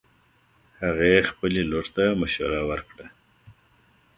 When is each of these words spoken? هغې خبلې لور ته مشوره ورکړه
هغې 0.81 1.13
خبلې 1.29 1.61
لور 1.71 1.85
ته 1.95 2.03
مشوره 2.21 2.61
ورکړه 2.69 3.05